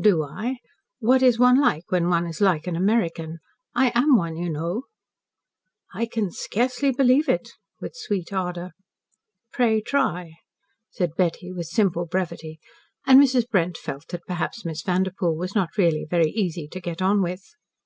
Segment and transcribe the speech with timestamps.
[0.00, 0.60] "Do I?
[1.00, 3.40] What is one like when one is like an American?
[3.74, 4.84] I am one, you know."
[5.92, 8.70] "I can scarcely believe it," with sweet ardour.
[9.52, 10.36] "Pray try,"
[10.90, 12.58] said Betty with simple brevity,
[13.06, 13.46] and Mrs.
[13.50, 17.42] Brent felt that perhaps Miss Vanderpoel was not really very easy to get on with.